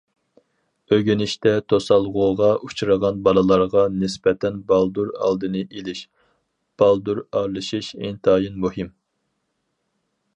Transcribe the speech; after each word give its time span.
ئۆگىنىشتە 0.95 1.51
توسالغۇغا 1.73 2.47
ئۇچرىغان 2.67 3.19
بالىلارغا 3.27 3.83
نىسبەتەن 3.97 4.57
بالدۇر 4.71 5.11
ئالدىنى 5.27 5.63
ئېلىش، 5.67 6.01
بالدۇر 6.83 7.23
ئارىلىشىش 7.31 7.91
ئىنتايىن 8.01 8.57
مۇھىم. 8.65 8.91